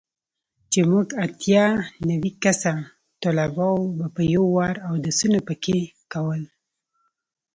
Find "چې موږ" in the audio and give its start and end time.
0.71-1.07